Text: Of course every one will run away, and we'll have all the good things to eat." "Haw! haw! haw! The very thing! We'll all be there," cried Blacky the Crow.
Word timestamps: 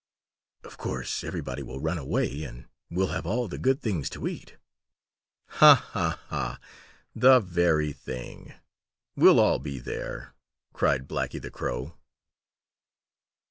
Of 0.63 0.77
course 0.79 1.23
every 1.23 1.41
one 1.41 1.63
will 1.63 1.79
run 1.79 1.99
away, 1.99 2.43
and 2.43 2.65
we'll 2.89 3.09
have 3.13 3.27
all 3.27 3.47
the 3.47 3.59
good 3.59 3.79
things 3.83 4.09
to 4.09 4.27
eat." 4.27 4.57
"Haw! 5.45 5.75
haw! 5.75 6.19
haw! 6.29 6.57
The 7.15 7.39
very 7.39 7.93
thing! 7.93 8.55
We'll 9.15 9.39
all 9.39 9.59
be 9.59 9.77
there," 9.77 10.33
cried 10.73 11.07
Blacky 11.07 11.39
the 11.39 11.51
Crow. 11.51 11.99